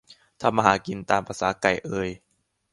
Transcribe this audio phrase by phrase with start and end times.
[0.41, 2.09] ทำมาหากิน ตามประสาไก่เอย